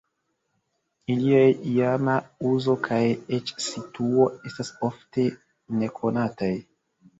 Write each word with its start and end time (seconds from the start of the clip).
Iliaj 1.15 1.51
iama 1.71 2.15
uzo 2.53 2.75
kaj 2.89 2.99
eĉ 3.39 3.53
situo 3.67 4.27
estas 4.51 4.75
ofte 4.91 5.29
nekonataj. 5.85 6.53